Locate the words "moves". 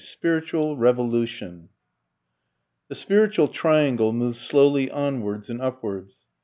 4.11-4.39